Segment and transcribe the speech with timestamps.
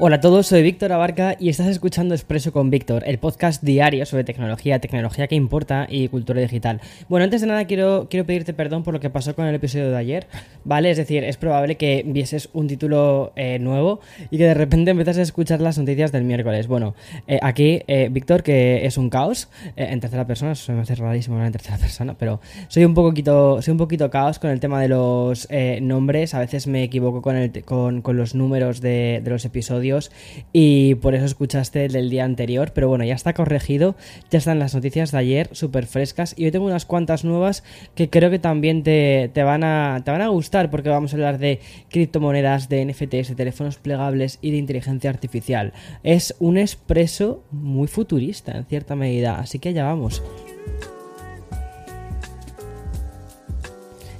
[0.00, 4.04] Hola a todos, soy Víctor Abarca y estás escuchando Expreso con Víctor, el podcast diario
[4.06, 6.80] sobre tecnología, tecnología que importa y cultura digital.
[7.08, 9.92] Bueno, antes de nada quiero, quiero pedirte perdón por lo que pasó con el episodio
[9.92, 10.26] de ayer,
[10.64, 10.90] ¿vale?
[10.90, 14.00] Es decir, es probable que vieses un título eh, nuevo
[14.32, 16.66] y que de repente empieces a escuchar las noticias del miércoles.
[16.66, 16.96] Bueno,
[17.28, 21.36] eh, aquí eh, Víctor, que es un caos, en tercera persona, eso me hace rarísimo
[21.36, 24.82] hablar en tercera persona, pero soy un poquito, soy un poquito caos con el tema
[24.82, 25.46] de los
[25.80, 29.83] nombres, a veces me equivoco con, el, con, con los números de, de los episodios
[30.52, 33.96] y por eso escuchaste el del día anterior, pero bueno, ya está corregido,
[34.30, 37.64] ya están las noticias de ayer súper frescas y hoy tengo unas cuantas nuevas
[37.94, 41.38] que creo que también te, van a, te van a gustar porque vamos a hablar
[41.38, 45.72] de criptomonedas, de NFTs, de teléfonos plegables y de inteligencia artificial.
[46.02, 50.22] Es un expreso muy futurista en cierta medida, así que allá vamos.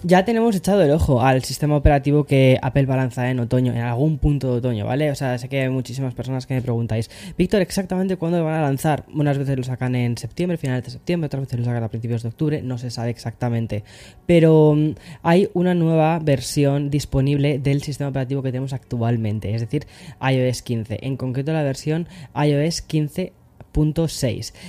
[0.07, 3.73] Ya tenemos echado el ojo al sistema operativo que Apple va a lanzar en otoño,
[3.73, 5.11] en algún punto de otoño, ¿vale?
[5.11, 8.57] O sea, sé que hay muchísimas personas que me preguntáis, Víctor, ¿exactamente cuándo lo van
[8.57, 9.07] a lanzar?
[9.15, 12.23] Unas veces lo sacan en septiembre, finales de septiembre, otras veces lo sacan a principios
[12.23, 13.83] de octubre, no se sabe exactamente.
[14.27, 14.91] Pero mm,
[15.23, 19.87] hay una nueva versión disponible del sistema operativo que tenemos actualmente, es decir,
[20.21, 20.99] iOS 15.
[21.01, 23.33] En concreto la versión iOS 15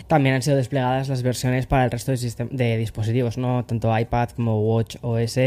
[0.08, 3.64] también han sido desplegadas las versiones para el resto de, de, dispositivos, ¿no?
[3.66, 5.38] tanto iPad como Watch OS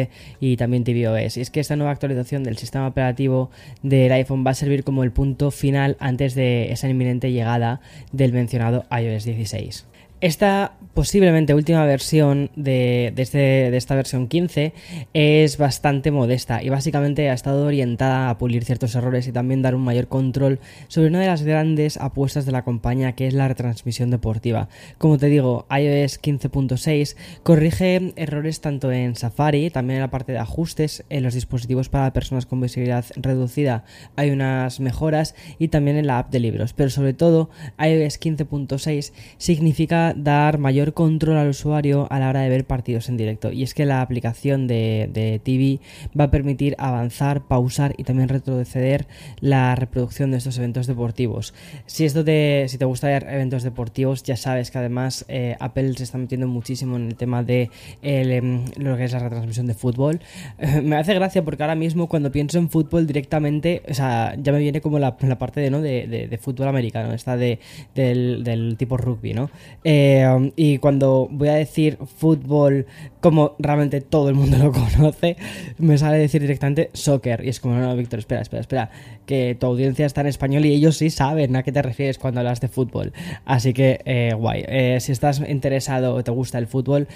[0.41, 1.37] y también tvOS.
[1.37, 3.51] Y es que esta nueva actualización del sistema operativo
[3.83, 7.81] del iPhone va a servir como el punto final antes de esa inminente llegada
[8.13, 9.87] del mencionado iOS 16.
[10.21, 14.73] Esta posiblemente última versión de, este, de, esta versión 15
[15.15, 19.77] es bastante modesta y básicamente ha estado orientada a pulir ciertos errores y también dar
[19.77, 20.59] un mayor control
[20.89, 24.69] sobre una de las grandes apuestas de la compañía que es la retransmisión deportiva.
[24.99, 27.15] Como te digo, iOS 15.6
[27.45, 32.13] corrige errores tanto en Safari, también en la parte de ajustes, en los dispositivos para
[32.13, 33.85] personas con visibilidad reducida
[34.17, 39.13] hay unas mejoras y también en la app de libros, pero sobre todo iOS 15.6
[39.37, 43.53] significa dar mayor control al usuario a la hora de ver partidos en directo.
[43.53, 45.81] Y es que la aplicación de, de TV
[46.19, 49.07] va a permitir avanzar, pausar y también retroceder
[49.41, 51.55] la reproducción de estos eventos deportivos.
[51.87, 55.95] Si esto te, si te gusta ver eventos deportivos, ya sabes que además eh, Apple
[55.95, 57.71] se está metiendo muchísimo en el tema de
[58.03, 60.21] em, lo que es la retransmisión de fútbol.
[60.83, 64.59] me hace gracia porque ahora mismo cuando pienso en fútbol directamente, o sea, ya me
[64.59, 65.81] viene como la, parte de, ¿no?
[65.81, 67.59] de, fútbol americano, esta de,
[67.95, 69.51] del, del tipo rugby, ¿no?
[69.85, 72.87] Eh, eh, y cuando voy a decir fútbol
[73.21, 75.37] como realmente todo el mundo lo conoce,
[75.79, 77.45] me sale decir directamente soccer.
[77.45, 78.91] Y es como, no, no, Víctor, espera, espera, espera,
[79.29, 82.41] que tu audiencia está en español y ellos sí saben a qué te refieres cuando
[82.41, 83.13] hablas de fútbol.
[83.45, 84.65] Así que, eh, guay.
[84.67, 87.07] Eh, si estás interesado o te gusta el fútbol,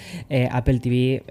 [0.51, 1.23] Apple TV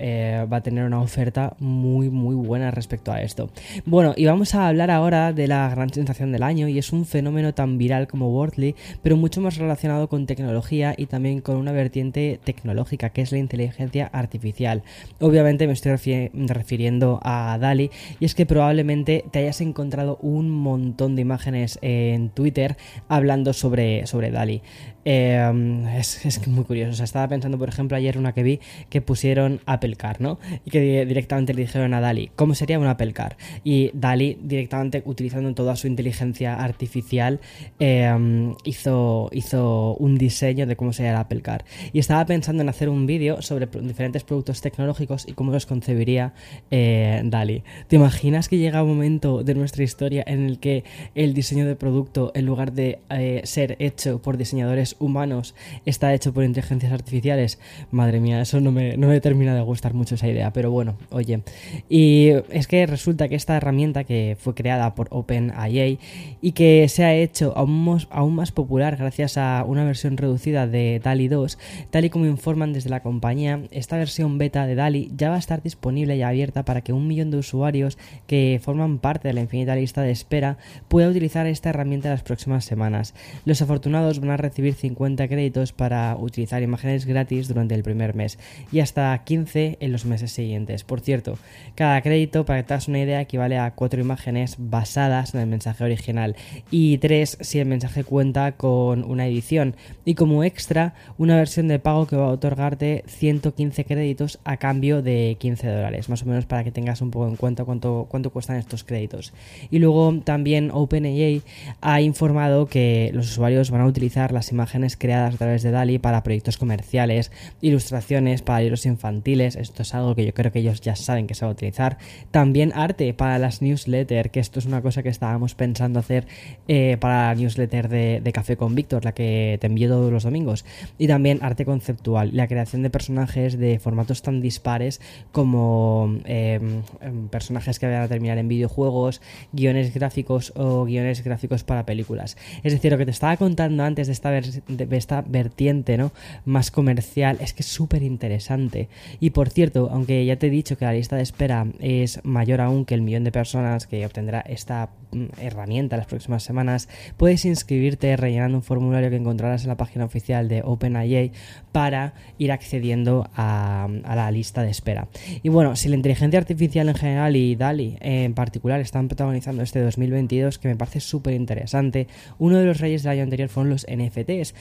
[0.53, 3.48] va a tener una oferta muy, muy buena respecto a esto.
[3.87, 7.06] Bueno, y vamos a hablar ahora de la gran sensación del año y es un
[7.06, 11.71] fenómeno tan viral como Wordly, pero mucho más relacionado con tecnología y también con una
[11.71, 14.82] vertiente tecnológica que es la inteligencia artificial.
[15.21, 20.72] Obviamente me estoy refiriendo a DALI y es que probablemente te hayas encontrado un montón
[21.16, 22.77] de imágenes en Twitter
[23.09, 24.62] hablando sobre, sobre DALI.
[25.04, 26.92] Em, es, es, muy curioso.
[26.92, 30.38] O sea, estaba pensando, por ejemplo, ayer una que vi que pusieron Apple Car, ¿no?
[30.64, 33.36] Y que directamente le dijeron a Dali, ¿cómo sería un Apple Car?
[33.64, 37.41] Y Dali, directamente utilizando toda su inteligencia artificial,
[37.78, 41.64] em, hizo, hizo un diseño de cómo sería el Apple Car.
[41.92, 46.32] Y estaba pensando en hacer un vídeo sobre diferentes productos tecnológicos y cómo los concebiría
[46.70, 47.64] eh, Dali.
[47.88, 50.84] ¿Te imaginas que llega un momento de nuestra historia en el que
[51.15, 55.54] el diseño de producto, en lugar de eh, ser hecho por diseñadores humanos
[55.86, 57.59] está hecho por inteligencias artificiales,
[57.91, 60.97] madre mía, eso no me, no me termina de gustar mucho esa idea, pero bueno,
[61.10, 61.41] oye.
[61.89, 65.98] Y es que resulta que esta herramienta que fue creada por OpenAI
[66.41, 70.66] y que se ha hecho aún más, aún más popular gracias a una versión reducida
[70.66, 71.59] de DALI 2,
[71.91, 75.39] tal y como informan desde la compañía, esta versión beta de DALI ya va a
[75.39, 79.41] estar disponible y abierta para que un millón de usuarios que forman parte de la
[79.41, 80.59] infinita lista de espera
[80.89, 83.15] pueda utilizar esta herramienta en las próximas semanas.
[83.44, 88.38] Los afortunados van a recibir 50 créditos para utilizar imágenes gratis durante el primer mes
[88.72, 90.82] y hasta 15 en los meses siguientes.
[90.82, 91.38] Por cierto,
[91.76, 95.46] cada crédito, para que te hagas una idea, equivale a 4 imágenes basadas en el
[95.46, 96.34] mensaje original
[96.70, 101.78] y 3 si el mensaje cuenta con una edición y como extra una versión de
[101.78, 106.46] pago que va a otorgarte 115 créditos a cambio de 15 dólares, más o menos
[106.46, 109.32] para que tengas un poco en cuenta cuánto, cuánto cuestan estos créditos.
[109.70, 111.42] Y luego también OpenAI
[111.80, 115.98] ha informado que los usuarios van a utilizar las imágenes creadas a través de DALI
[115.98, 117.30] para proyectos comerciales,
[117.60, 121.34] ilustraciones para libros infantiles, esto es algo que yo creo que ellos ya saben que
[121.34, 121.98] se va a utilizar.
[122.30, 126.27] También arte para las newsletters, que esto es una cosa que estábamos pensando hacer
[126.69, 130.65] eh, para la newsletter de, Café con Víctor, la que te envío todos los domingos.
[130.97, 135.03] Y también arte conceptual, la creación de personajes de formatos tan dispares
[135.33, 139.21] como em, em, personajes que vayan a terminar en videojuegos,
[139.53, 142.39] guiones gráficos o guiones gráficos para películas.
[142.63, 146.12] Es decir, lo que te estaba contando antes de esta, de esta vertiente ¿no?
[146.44, 148.88] más comercial es que es súper interesante.
[149.20, 152.60] Y por cierto, aunque ya te he dicho que la lista de espera es mayor
[152.60, 157.44] aún que el millón de personas que obtendrá esta mm, herramienta las próximas semanas, puedes
[157.44, 161.32] inscribirte rellenando un formulario que encontrarás en la página oficial de OpenAI
[161.72, 165.08] para ir accediendo a, a la lista de espera.
[165.42, 169.80] Y bueno, si la inteligencia artificial en general y DALI en particular están protagonizando este
[169.80, 172.06] 2022, que me parece súper interesante,
[172.38, 174.52] uno de los reyes del año anterior fueron los NFTs.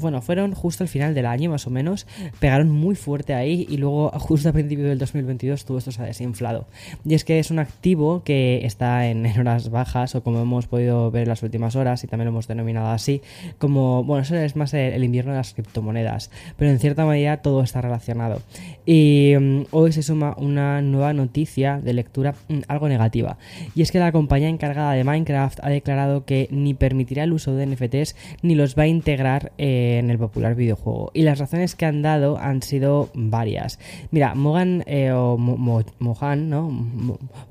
[0.00, 2.06] Bueno, fueron justo al final del año más o menos,
[2.40, 6.06] pegaron muy fuerte ahí y luego justo a principio del 2022 todo esto se ha
[6.06, 6.66] desinflado.
[7.04, 11.10] Y es que es un activo que está en, horas bajas o como hemos podido
[11.10, 13.22] ver en las últimas horas y también lo hemos denominado así,
[13.58, 17.62] como, bueno, eso es más el, invierno de las criptomonedas, pero en cierta medida todo
[17.62, 18.42] está relacionado.
[18.84, 23.38] Y mm, hoy se suma una nueva noticia de lectura mm, algo negativa,
[23.74, 27.54] y es que la compañía encargada de Minecraft ha declarado que ni permitirá el uso
[27.54, 29.25] de NFTs ni los va a integrar
[29.58, 31.10] eh, en el popular videojuego.
[31.14, 33.78] Y las razones que han dado han sido varias.
[34.10, 36.70] Mira, Mogan eh, o Mohan, ¿no?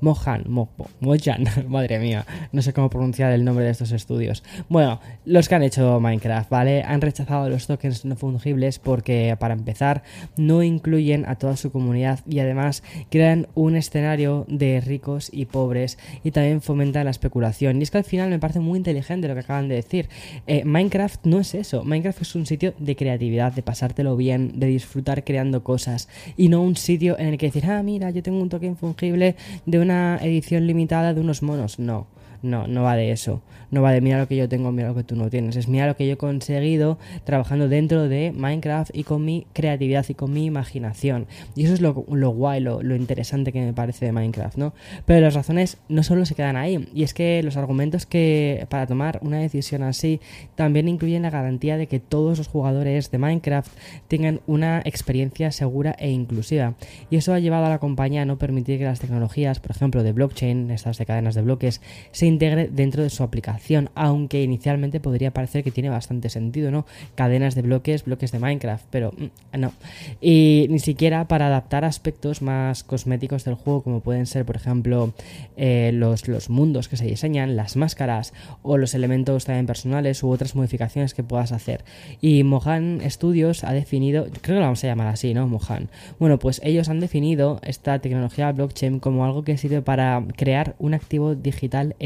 [0.00, 4.42] Mohan, Mojan, madre mía, no sé cómo pronunciar el nombre de estos estudios.
[4.68, 6.82] Bueno, los que han hecho Minecraft, ¿vale?
[6.82, 10.02] Han rechazado los tokens no fungibles porque, para empezar,
[10.36, 15.98] no incluyen a toda su comunidad y además crean un escenario de ricos y pobres
[16.24, 17.80] y también fomentan la especulación.
[17.80, 20.08] Y es que al final me parece muy inteligente lo que acaban de decir.
[20.46, 21.84] Eh, Minecraft no es eso.
[21.84, 26.62] Minecraft es un sitio de creatividad, de pasártelo bien, de disfrutar creando cosas y no
[26.62, 30.18] un sitio en el que decir, ah, mira, yo tengo un token fungible de una
[30.22, 31.78] edición limitada de unos monos.
[31.78, 32.06] No.
[32.42, 33.42] No, no va de eso.
[33.70, 35.56] No va de mira lo que yo tengo, mira lo que tú no tienes.
[35.56, 40.06] Es mira lo que yo he conseguido trabajando dentro de Minecraft y con mi creatividad
[40.08, 41.26] y con mi imaginación.
[41.54, 44.72] Y eso es lo, guay, lo, lo, interesante que me parece de Minecraft, ¿no?
[45.04, 46.88] Pero las razones no solo se quedan ahí.
[46.94, 50.20] Y es que los argumentos que para tomar una decisión así
[50.54, 53.70] también incluyen la garantía de que todos los jugadores de Minecraft
[54.08, 56.74] tengan una experiencia segura e inclusiva.
[57.10, 60.02] Y eso ha llevado a la compañía a no permitir que las tecnologías, por ejemplo,
[60.02, 61.80] de blockchain, estas de cadenas de bloques,
[62.12, 66.86] se integre dentro de su aplicación, aunque inicialmente podría parecer que tiene bastante sentido, ¿no?
[67.14, 69.72] Cadenas de bloques, bloques de Minecraft, pero mm, no.
[70.20, 75.12] Y ni siquiera para adaptar aspectos más cosméticos del juego, como pueden ser, por ejemplo,
[75.56, 80.30] eh, los, los mundos que se diseñan, las máscaras o los elementos también personales u
[80.30, 81.84] otras modificaciones que puedas hacer.
[82.20, 85.46] Y Mohan Studios ha definido, creo que lo vamos a llamar así, ¿no?
[85.48, 85.88] Mohan.
[86.18, 90.94] Bueno, pues ellos han definido esta tecnología blockchain como algo que sirve para crear un
[90.94, 91.96] activo digital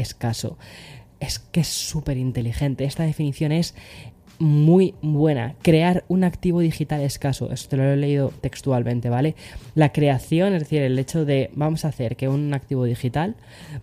[1.19, 2.85] Es que es súper inteligente.
[2.85, 3.75] Esta definición es
[4.41, 5.53] muy buena.
[5.61, 7.51] Crear un activo digital escaso.
[7.51, 9.35] Esto lo he leído textualmente, ¿vale?
[9.75, 13.35] La creación, es decir, el hecho de vamos a hacer que un activo digital,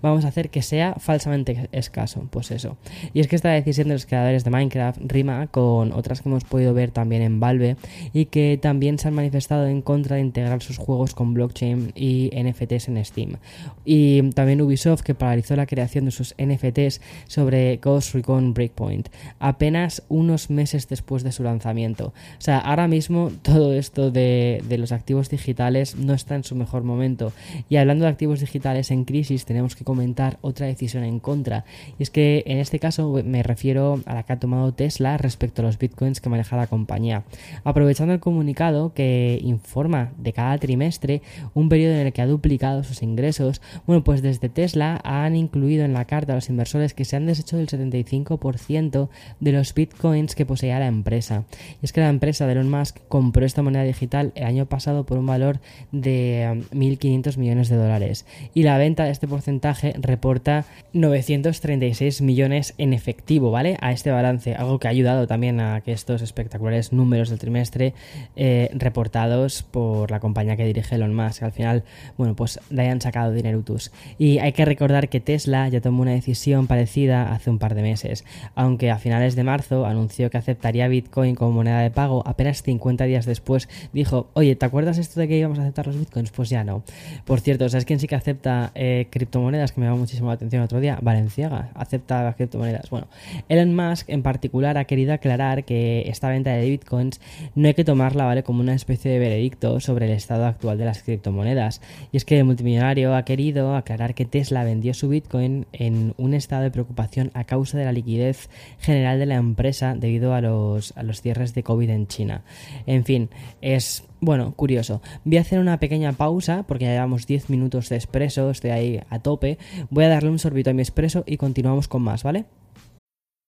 [0.02, 2.26] vamos a hacer que sea falsamente escaso.
[2.30, 2.76] Pues eso.
[3.14, 6.42] Y es que esta decisión de los creadores de Minecraft rima con otras que hemos
[6.42, 7.76] podido ver también en Valve
[8.12, 12.30] y que también se han manifestado en contra de integrar sus juegos con blockchain y
[12.34, 13.36] NFTs en Steam.
[13.84, 19.08] Y también Ubisoft que paralizó la creación de sus NFTs sobre Ghost Recon Breakpoint.
[19.38, 22.06] Apenas unos meses después de su lanzamiento.
[22.06, 26.84] O sea, ahora mismo todo esto de, los activos digitales no está en su mejor
[26.84, 27.32] momento.
[27.68, 31.64] Y hablando de activos digitales en crisis, tenemos que comentar otra decisión en contra.
[31.98, 35.62] Y es que en este caso me refiero a la que ha tomado Tesla respecto
[35.62, 37.24] a los bitcoins que maneja la compañía.
[37.64, 41.22] Aprovechando el comunicado que informa de cada trimestre
[41.54, 45.84] un periodo en el que ha duplicado sus ingresos, bueno, pues desde Tesla han incluido
[45.84, 49.08] en la carta a los inversores que se han deshecho del 75%
[49.40, 51.42] de los bitcoins que poseía la empresa.
[51.82, 55.04] Y es que la empresa de Elon Musk compró esta moneda digital el año pasado
[55.04, 55.58] por un valor
[55.90, 58.24] de 1.500 um, millones de dólares.
[58.54, 63.76] Y la venta de este porcentaje reporta 936 millones en efectivo, ¿vale?
[63.80, 67.94] A este balance, algo que ha ayudado también a que estos espectaculares números del trimestre
[68.36, 71.82] eh, reportados por la compañía que dirige Elon Musk, al final,
[72.16, 73.90] bueno, pues le hayan sacado dinerutus.
[74.18, 77.82] Y hay que recordar que Tesla ya tomó una decisión parecida hace un par de
[77.82, 82.62] meses, aunque a finales de marzo anunció que aceptaría Bitcoin como moneda de pago, apenas
[82.62, 86.30] 50 días después dijo, oye, ¿te acuerdas esto de que íbamos a aceptar los Bitcoins?
[86.30, 86.82] Pues ya no.
[87.24, 89.72] Por cierto, ¿sabes quién sí que acepta eh, criptomonedas?
[89.72, 90.98] Que me llama muchísimo la atención otro día.
[91.02, 92.90] Valenciaga acepta las criptomonedas.
[92.90, 93.08] Bueno,
[93.48, 97.20] Elon Musk en particular ha querido aclarar que esta venta de Bitcoins
[97.54, 98.42] no hay que tomarla, ¿vale?
[98.42, 101.80] Como una especie de veredicto sobre el estado actual de las criptomonedas.
[102.12, 106.34] Y es que el multimillonario ha querido aclarar que Tesla vendió su Bitcoin en un
[106.34, 108.48] estado de preocupación a causa de la liquidez
[108.80, 112.42] general de la empresa debido a los, a los cierres de COVID en China.
[112.86, 113.28] En fin,
[113.60, 115.02] es bueno, curioso.
[115.24, 119.00] Voy a hacer una pequeña pausa porque ya llevamos 10 minutos de expreso, estoy ahí
[119.10, 119.58] a tope.
[119.90, 122.46] Voy a darle un sorbito a mi expreso y continuamos con más, ¿vale?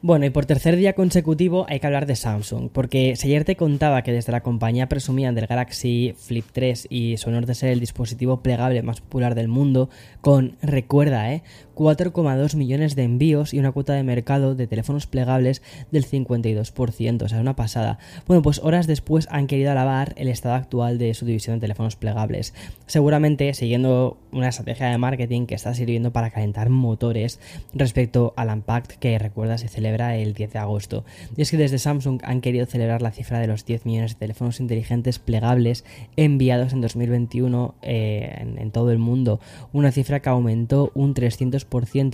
[0.00, 3.56] Bueno, y por tercer día consecutivo hay que hablar de Samsung, porque si ayer te
[3.56, 7.70] contaba que desde la compañía presumían del Galaxy Flip 3 y su honor de ser
[7.70, 9.90] el dispositivo plegable más popular del mundo,
[10.20, 11.42] con, recuerda, ¿eh?
[11.78, 17.28] 4,2 millones de envíos y una cuota de mercado de teléfonos plegables del 52%, o
[17.28, 18.00] sea, una pasada.
[18.26, 21.94] Bueno, pues horas después han querido alabar el estado actual de su división de teléfonos
[21.94, 22.52] plegables,
[22.86, 27.38] seguramente siguiendo una estrategia de marketing que está sirviendo para calentar motores
[27.72, 31.04] respecto al Unpacked que recuerda se celebra el 10 de agosto.
[31.36, 34.18] Y es que desde Samsung han querido celebrar la cifra de los 10 millones de
[34.18, 35.84] teléfonos inteligentes plegables
[36.16, 39.38] enviados en 2021 eh, en, en todo el mundo,
[39.72, 41.67] una cifra que aumentó un 300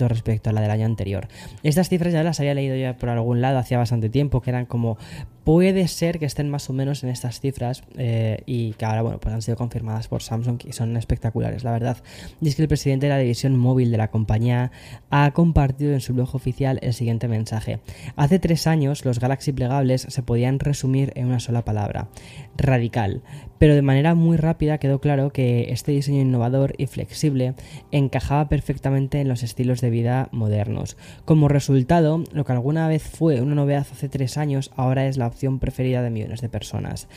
[0.07, 1.27] respecto a la del año anterior.
[1.63, 4.65] Estas cifras ya las había leído ya por algún lado hacía bastante tiempo, que eran
[4.65, 4.97] como
[5.45, 9.19] puede ser que estén más o menos en estas cifras eh, y que ahora bueno
[9.19, 11.97] pues han sido confirmadas por Samsung y son espectaculares la verdad.
[12.41, 14.71] Y es que el presidente de la división móvil de la compañía
[15.11, 17.79] ha compartido en su blog oficial el siguiente mensaje.
[18.15, 22.09] Hace tres años los Galaxy plegables se podían resumir en una sola palabra
[22.57, 23.21] radical.
[23.57, 27.53] Pero de manera muy rápida quedó claro que este diseño innovador y flexible
[27.91, 30.97] encajaba perfectamente en los estilos de vida modernos.
[31.23, 35.27] Como resultado lo que alguna vez fue una novedad hace tres años ahora es la
[35.59, 37.07] preferida de millones de personas.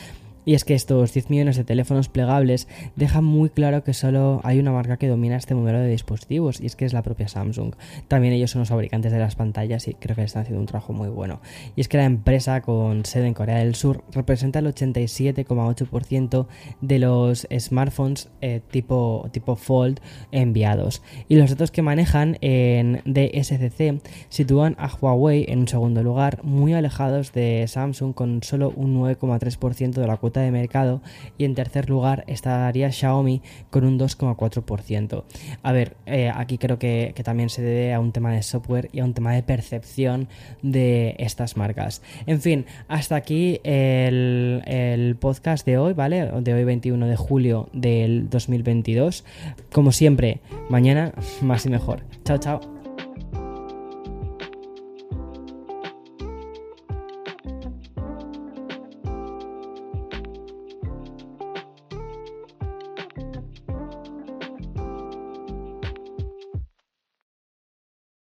[0.49, 4.57] Y es que estos 10 millones de teléfonos plegables dejan muy claro que solo hay
[4.57, 7.75] una marca que domina este modelo de dispositivos y es que es la propia Samsung.
[8.07, 10.91] También ellos son los fabricantes de las pantallas y creo que están haciendo un trabajo
[10.91, 11.39] muy bueno.
[11.75, 16.47] Y es que la empresa con sede en Corea del Sur representa el 87,8%
[16.81, 19.99] de los smartphones eh, tipo, tipo Fold
[20.31, 21.03] enviados.
[21.27, 26.73] Y los datos que manejan en DSCC sitúan a Huawei en un segundo lugar, muy
[26.73, 31.01] alejados de Samsung con solo un 9,3% de la cuota de mercado
[31.37, 35.23] y en tercer lugar estaría Xiaomi con un 2,4%.
[35.63, 39.01] A ver, eh, aquí creo que, también se debe a un tema de software y
[39.01, 40.27] a un tema de percepción
[40.61, 42.01] de estas marcas.
[42.25, 46.31] En fin, hasta aquí el, el podcast de hoy, ¿vale?
[46.41, 49.25] De hoy 21 de julio del 2022.
[49.71, 52.03] Como siempre, mañana más y mejor.
[52.23, 52.78] Chao, chao.